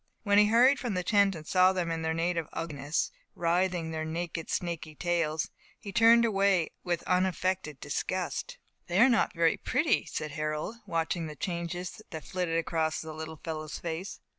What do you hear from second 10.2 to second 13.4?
Harold, watching the changes that flitted across the little